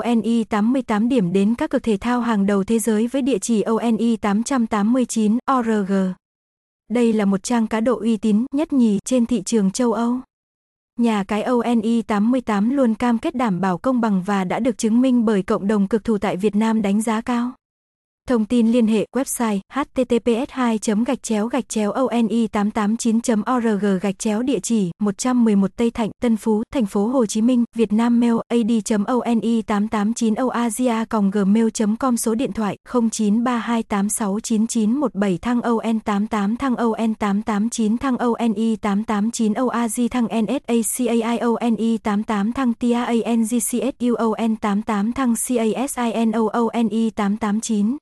[0.00, 6.12] ONI88 điểm đến các cực thể thao hàng đầu thế giới với địa chỉ ONI889.org.
[6.90, 10.18] Đây là một trang cá độ uy tín nhất nhì trên thị trường châu Âu.
[10.98, 15.24] Nhà cái ONI88 luôn cam kết đảm bảo công bằng và đã được chứng minh
[15.24, 17.52] bởi cộng đồng cực thủ tại Việt Nam đánh giá cao.
[18.30, 23.20] Thông tin liên hệ website https 2 gạch chéo gạch chéo oni 889
[23.56, 27.64] org gạch chéo địa chỉ 111 Tây Thạnh, Tân Phú, thành phố Hồ Chí Minh,
[27.76, 28.70] Việt Nam mail ad
[29.06, 30.94] oni 889 oasia
[31.32, 31.66] gmail
[32.00, 40.08] com số điện thoại 0932869917 thăng on 88 thăng on 889 thăng oni 889 oaz
[40.10, 47.96] thăng nsacaione 88 thăng tiangcsuon 88 thăng casinoone 889